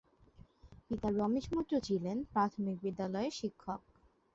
[0.87, 3.79] পিতা রমেশ মৈত্র ছিলেন প্রাথমিক বিদ্যালয়ের শিক্ষক।